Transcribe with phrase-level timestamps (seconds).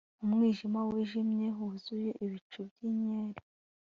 [0.23, 3.41] umwijima wijimye, wuzuye ibicu byinyenyeri